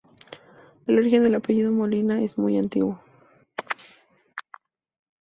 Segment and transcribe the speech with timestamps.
[0.87, 2.99] El origen del apellido Molina es muy antiguo.